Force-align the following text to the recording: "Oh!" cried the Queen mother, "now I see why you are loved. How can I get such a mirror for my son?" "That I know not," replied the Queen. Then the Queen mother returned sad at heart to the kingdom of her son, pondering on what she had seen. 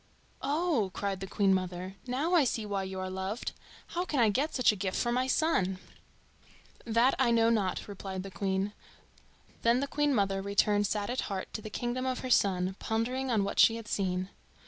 "Oh!" 0.41 0.89
cried 0.95 1.19
the 1.19 1.27
Queen 1.27 1.53
mother, 1.53 1.93
"now 2.07 2.33
I 2.33 2.43
see 2.43 2.65
why 2.65 2.81
you 2.81 2.99
are 2.99 3.07
loved. 3.11 3.51
How 3.89 4.03
can 4.03 4.19
I 4.19 4.29
get 4.29 4.55
such 4.55 4.71
a 4.71 4.75
mirror 4.75 4.95
for 4.95 5.11
my 5.11 5.27
son?" 5.27 5.77
"That 6.85 7.13
I 7.19 7.29
know 7.29 7.51
not," 7.51 7.87
replied 7.87 8.23
the 8.23 8.31
Queen. 8.31 8.73
Then 9.61 9.79
the 9.79 9.85
Queen 9.85 10.11
mother 10.15 10.41
returned 10.41 10.87
sad 10.87 11.11
at 11.11 11.21
heart 11.29 11.53
to 11.53 11.61
the 11.61 11.69
kingdom 11.69 12.07
of 12.07 12.21
her 12.21 12.31
son, 12.31 12.75
pondering 12.79 13.29
on 13.29 13.43
what 13.43 13.59
she 13.59 13.75
had 13.75 13.87
seen. 13.87 14.29